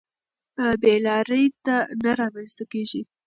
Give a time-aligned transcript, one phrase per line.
[0.81, 1.43] بې لارۍ
[2.03, 3.01] نه رامنځته کېږي.